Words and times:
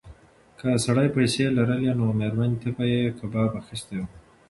که 0.57 0.67
سړي 0.85 1.07
پیسې 1.15 1.43
لرلای 1.55 1.93
نو 1.99 2.05
مېرمنې 2.19 2.57
ته 2.61 2.69
به 2.75 2.83
یې 2.91 3.01
کباب 3.19 3.49
اخیستی 3.61 3.95
و. 3.99 4.03